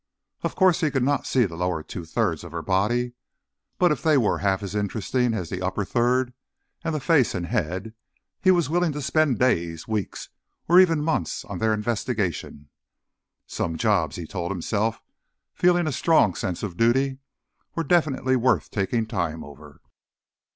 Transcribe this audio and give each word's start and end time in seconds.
Of 0.41 0.55
course, 0.55 0.81
he 0.81 0.89
could 0.89 1.03
not 1.03 1.27
see 1.27 1.45
the 1.45 1.55
lower 1.55 1.83
two 1.83 2.05
thirds 2.05 2.43
of 2.43 2.51
her 2.53 2.63
body, 2.63 3.13
but 3.77 3.91
if 3.91 4.01
they 4.01 4.17
were 4.17 4.39
half 4.39 4.63
as 4.63 4.73
interesting 4.73 5.35
as 5.35 5.51
the 5.51 5.61
upper 5.61 5.85
third 5.85 6.33
and 6.83 6.95
the 6.95 6.99
face 6.99 7.35
and 7.35 7.45
head, 7.45 7.93
he 8.41 8.49
was 8.49 8.67
willing 8.67 8.93
to 8.93 9.01
spend 9.03 9.37
days, 9.37 9.87
weeks 9.87 10.29
or 10.67 10.79
even 10.79 11.03
months 11.03 11.45
on 11.45 11.59
their 11.59 11.71
investigation. 11.71 12.69
Some 13.45 13.77
jobs, 13.77 14.15
he 14.15 14.25
told 14.25 14.49
himself, 14.49 15.03
feeling 15.53 15.85
a 15.85 15.91
strong 15.91 16.33
sense 16.33 16.63
of 16.63 16.77
duty, 16.77 17.19
were 17.75 17.83
definitely 17.83 18.35
worth 18.35 18.71
taking 18.71 19.05
time 19.05 19.43
over. 19.43 19.81